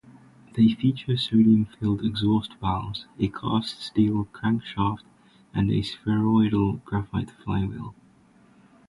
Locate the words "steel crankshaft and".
3.83-5.69